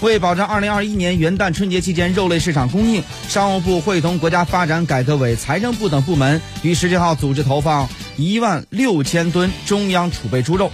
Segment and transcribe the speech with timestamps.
[0.00, 10.70] 为保障2021年元旦春节期间肉类市场供应，商务部会同国家发展改革委、财政部等部门于十七号组织投放一万六千吨中央储备猪肉。